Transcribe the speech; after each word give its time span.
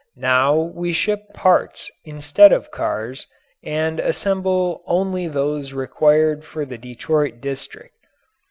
Now 0.17 0.55
we 0.55 0.93
ship 0.93 1.31
parts 1.31 1.91
instead 2.05 2.51
of 2.51 2.71
cars 2.71 3.27
and 3.63 3.99
assemble 3.99 4.81
only 4.87 5.27
those 5.27 5.73
required 5.73 6.43
for 6.43 6.65
the 6.65 6.79
Detroit 6.79 7.39
district. 7.39 7.93